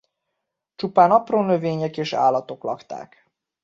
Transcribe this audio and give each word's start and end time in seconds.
Csupán 0.75 1.11
apró 1.11 1.41
növények 1.41 1.97
és 1.97 2.13
állatok 2.13 2.63
lakták. 2.63 3.29